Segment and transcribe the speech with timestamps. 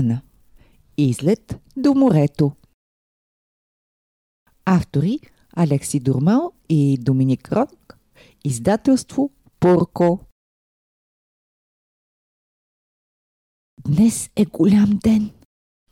[0.00, 0.22] океана.
[0.96, 2.52] Излет до морето.
[4.64, 5.18] Автори
[5.56, 7.98] Алекси Дурмал и Доминик Ронг.
[8.44, 9.30] Издателство
[9.60, 10.20] Порко.
[13.88, 15.30] Днес е голям ден.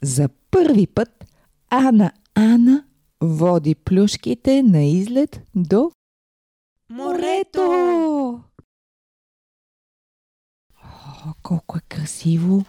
[0.02, 1.24] За първи път
[1.70, 2.86] Ана Ана
[3.20, 5.90] води плюшките на излет до
[6.90, 7.60] морето.
[11.26, 12.64] О, колко е красиво!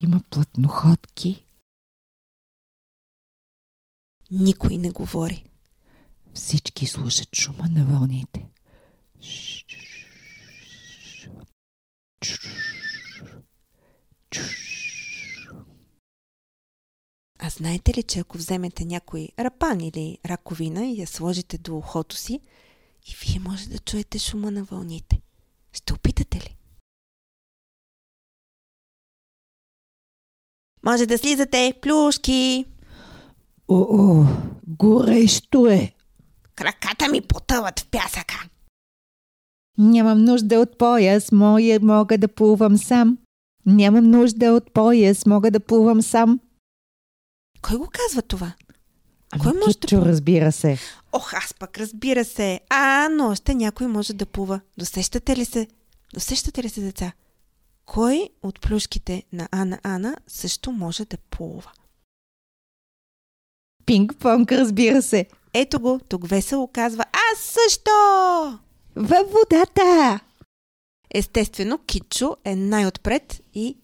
[0.00, 1.44] Има плътноходки.
[4.30, 5.44] Никой не говори.
[6.34, 8.48] Всички слушат шума на вълните.
[17.38, 22.16] А знаете ли, че ако вземете някой рапан или раковина и я сложите до ухото
[22.16, 22.40] си,
[23.06, 25.20] и вие може да чуете шума на вълните?
[25.72, 26.57] Ще опитате ли?
[30.88, 32.64] Може да слизате плюшки.
[33.68, 34.24] О,
[34.66, 35.92] горещо е.
[36.54, 38.48] Краката ми потъват в пясъка.
[39.78, 43.18] Нямам нужда от пояс, моя мога да плувам сам.
[43.66, 46.40] Нямам нужда от пояс, мога да плувам сам.
[47.62, 48.52] Кой го казва това?
[49.32, 50.06] Ами Кой може кичо, да плува?
[50.06, 50.78] разбира се.
[51.12, 52.60] Ох, аз пък разбира се.
[52.70, 54.60] А, но още някой може да плува.
[54.78, 55.66] Досещате ли се?
[56.14, 57.12] Досещате ли се, деца?
[57.88, 61.72] Кой от плюшките на Ана Ана също може да плува?
[63.86, 65.26] Пинг-понг, разбира се.
[65.54, 67.90] Ето го, тук весело казва Аз също!
[68.96, 70.20] Във водата!
[71.14, 73.76] Естествено, Кичо е най-отпред и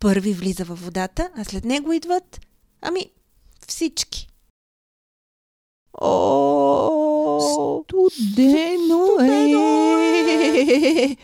[0.00, 2.40] първи влиза във водата, а след него идват,
[2.80, 3.10] ами,
[3.68, 4.28] всички.
[6.00, 9.26] О, студено, е!
[9.26, 10.26] студено е!
[11.02, 11.16] е!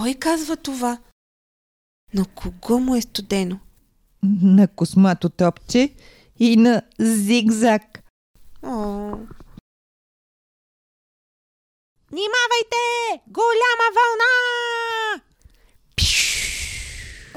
[0.00, 0.98] Кой казва това?
[2.14, 3.58] На кого му е студено?
[4.22, 5.94] На космато топче
[6.38, 7.82] и на зигзаг.
[8.62, 8.76] О.
[12.10, 12.76] Внимавайте!
[13.26, 14.32] Голяма вълна!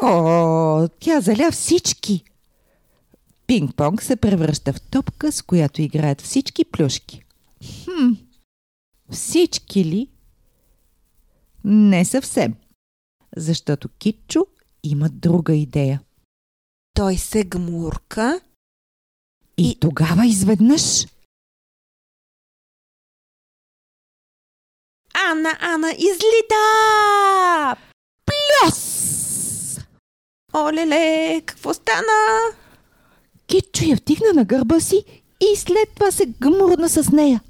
[0.02, 2.24] О, тя заля всички.
[3.48, 7.24] Пинг-понг се превръща в топка, с която играят всички плюшки.
[7.86, 8.12] Хм,
[9.12, 10.13] всички ли?
[11.64, 12.56] Не съвсем.
[13.38, 14.46] Защото Китчо
[14.84, 16.02] има друга идея.
[16.94, 18.42] Той се гмурка.
[19.58, 19.80] И, и...
[19.80, 21.06] тогава изведнъж.
[25.32, 26.66] Ана, Ана, излита!
[28.26, 29.80] Плюс!
[30.54, 32.40] Олеле, какво стана?
[33.48, 37.42] Китчо я втигна на гърба си и след това се гмурна с нея.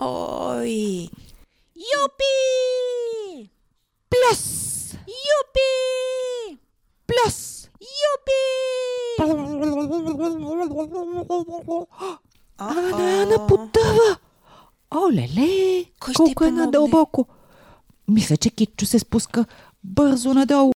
[0.00, 1.08] Ой!
[1.80, 3.50] Юпи!
[4.10, 4.92] Плюс!
[4.92, 6.58] Юпи!
[7.06, 7.68] Плюс!
[7.80, 8.42] Юпи!
[12.58, 14.18] Ана, Ана потъва!
[14.94, 15.84] Оле-ле!
[16.16, 17.26] Колко е надълбоко!
[18.08, 19.44] Мисля, че Китчо се спуска
[19.84, 20.72] бързо надолу.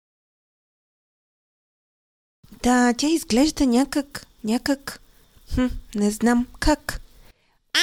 [2.63, 5.01] Да, тя изглежда някак, някак,
[5.53, 7.01] хм, не знам как.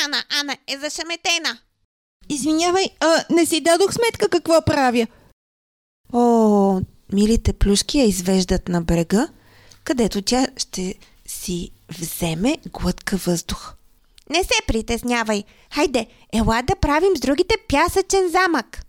[0.05, 1.59] Ана, Ана е зашеметена.
[2.29, 5.07] Извинявай, а не си дадох сметка какво правя.
[6.13, 6.81] О,
[7.13, 9.29] милите плюшки я извеждат на брега,
[9.85, 10.95] където тя ще
[11.27, 13.75] си вземе глътка въздух.
[14.31, 15.45] Не се притеснявай.
[15.75, 18.83] Хайде, ела да правим с другите пясъчен замък.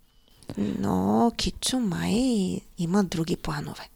[0.58, 3.90] Но Кичо май има други планове.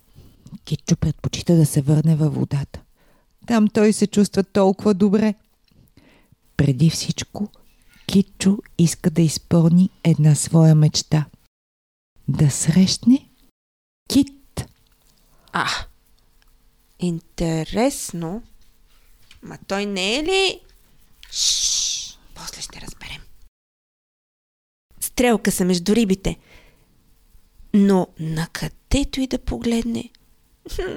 [0.65, 2.79] Кичо предпочита да се върне във водата.
[3.47, 5.33] Там той се чувства толкова добре.
[6.57, 7.47] Преди всичко–
[8.13, 11.25] Кичо иска да изпълни една своя мечта.
[12.27, 13.29] Да срещне
[14.09, 14.65] кит.
[15.51, 15.67] А,
[16.99, 18.43] интересно.
[19.43, 20.59] Ма той не е ли...
[21.31, 23.21] Шш, после ще разберем.
[24.99, 26.37] Стрелка са между рибите.
[27.73, 30.09] Но на където и да погледне,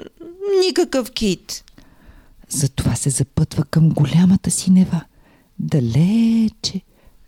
[0.65, 1.63] никакъв кит.
[2.49, 5.05] Затова се запътва към голямата синева.
[5.59, 6.81] Далече,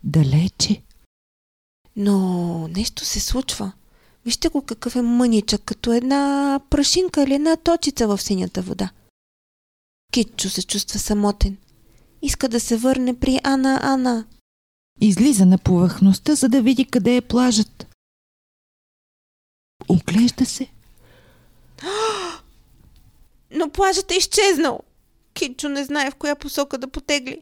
[0.03, 0.81] далече.
[1.95, 3.71] Но нещо се случва.
[4.25, 8.91] Вижте го какъв е мъничък, като една прашинка или една точица в синята вода.
[10.13, 11.57] Китчо се чувства самотен.
[12.21, 14.25] Иска да се върне при Ана Ана.
[15.01, 17.87] Излиза на повърхността, за да види къде е плажът.
[19.89, 20.67] Оглежда се.
[23.51, 24.79] Но плажът е изчезнал.
[25.33, 27.41] Китчо не знае в коя посока да потегли.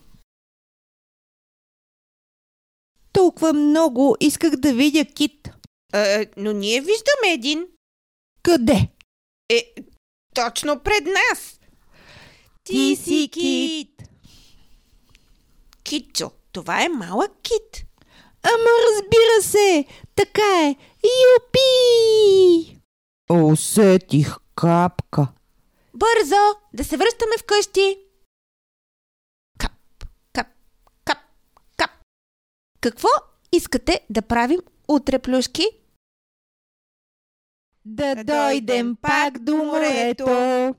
[3.41, 5.49] Толкова много исках да видя кит.
[5.93, 7.67] А, но ние виждаме един.
[8.43, 8.87] Къде?
[9.49, 9.73] Е,
[10.35, 11.59] точно пред нас.
[12.63, 14.09] Ти си кит.
[15.83, 17.85] Китчо, това е малък кит.
[18.43, 19.85] Ама разбира се,
[20.15, 20.75] така е.
[21.33, 22.77] Юпи!
[23.29, 25.27] Усетих капка.
[25.93, 27.97] Бързо, да се връщаме вкъщи.
[29.59, 29.71] Кап,
[30.33, 30.47] кап,
[31.05, 31.17] кап,
[31.77, 31.91] кап.
[32.81, 33.09] Какво
[33.51, 35.63] искате да правим утре, плюшки?
[37.85, 40.75] Да дойдем пак до морето.